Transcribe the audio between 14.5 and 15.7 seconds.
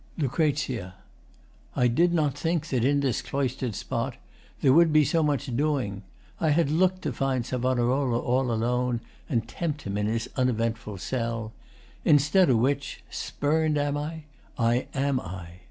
I am I.